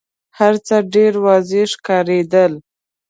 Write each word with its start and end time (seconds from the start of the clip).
هرڅه 0.37 0.77
ډېر 0.93 1.13
واضح 1.25 1.63
ښکارېدل. 1.73 2.53